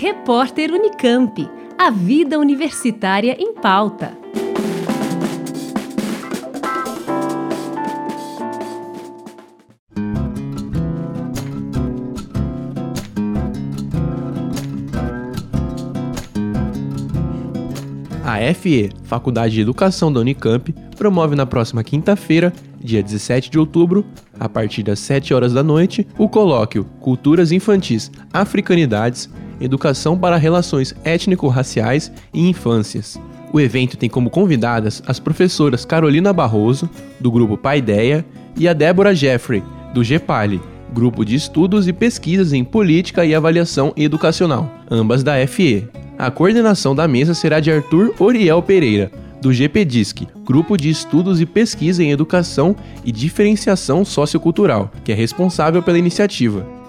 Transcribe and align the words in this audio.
Repórter 0.00 0.72
Unicamp. 0.72 1.46
A 1.76 1.90
vida 1.90 2.38
universitária 2.38 3.36
em 3.38 3.52
pauta. 3.52 4.16
A 18.24 18.54
FE, 18.54 18.90
Faculdade 19.02 19.52
de 19.52 19.60
Educação 19.60 20.10
da 20.10 20.20
Unicamp, 20.20 20.74
promove 20.96 21.36
na 21.36 21.44
próxima 21.44 21.84
quinta-feira, 21.84 22.54
dia 22.82 23.02
17 23.02 23.50
de 23.50 23.58
outubro, 23.58 24.06
a 24.38 24.48
partir 24.48 24.82
das 24.82 24.98
7 25.00 25.34
horas 25.34 25.52
da 25.52 25.62
noite, 25.62 26.08
o 26.16 26.26
colóquio 26.26 26.86
Culturas 27.00 27.52
Infantis, 27.52 28.10
Africanidades, 28.32 29.28
Educação 29.60 30.18
para 30.18 30.36
Relações 30.36 30.94
Étnico-Raciais 31.04 32.10
e 32.32 32.48
Infâncias. 32.48 33.20
O 33.52 33.60
evento 33.60 33.96
tem 33.96 34.08
como 34.08 34.30
convidadas 34.30 35.02
as 35.06 35.18
professoras 35.18 35.84
Carolina 35.84 36.32
Barroso, 36.32 36.88
do 37.18 37.30
grupo 37.30 37.56
Paideia, 37.56 38.24
e 38.56 38.68
a 38.68 38.72
Débora 38.72 39.14
Jeffrey, 39.14 39.62
do 39.92 40.04
GEPALI, 40.04 40.60
Grupo 40.92 41.24
de 41.24 41.34
Estudos 41.34 41.86
e 41.86 41.92
Pesquisas 41.92 42.52
em 42.52 42.64
Política 42.64 43.24
e 43.24 43.34
Avaliação 43.34 43.92
Educacional, 43.96 44.70
ambas 44.90 45.22
da 45.22 45.46
FE. 45.46 45.88
A 46.18 46.30
coordenação 46.30 46.94
da 46.94 47.08
mesa 47.08 47.32
será 47.32 47.60
de 47.60 47.70
Arthur 47.70 48.14
Oriel 48.18 48.62
Pereira, 48.62 49.10
do 49.40 49.52
GPDISC, 49.52 50.28
Grupo 50.44 50.76
de 50.76 50.90
Estudos 50.90 51.40
e 51.40 51.46
Pesquisa 51.46 52.02
em 52.02 52.10
Educação 52.10 52.76
e 53.04 53.10
Diferenciação 53.10 54.04
Sociocultural, 54.04 54.90
que 55.04 55.12
é 55.12 55.14
responsável 55.14 55.82
pela 55.82 55.98
iniciativa. 55.98 56.79